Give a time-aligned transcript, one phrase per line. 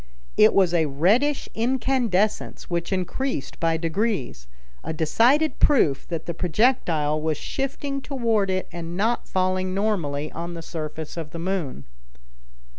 [0.35, 4.47] It was a reddish incandescence which increased by degrees,
[4.83, 10.55] a decided proof that the projectile was shifting toward it and not falling normally on
[10.55, 11.83] the surface of the moon.